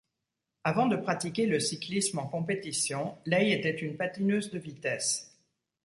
Avant 0.63 0.87
de 0.87 0.95
pratiquer 0.95 1.45
le 1.45 1.59
cyclisme 1.59 2.17
en 2.17 2.25
compétition, 2.25 3.19
Lay 3.27 3.51
était 3.51 3.69
une 3.77 3.97
patineuse 3.97 4.49
de 4.49 4.57
vitesse. 4.57 5.37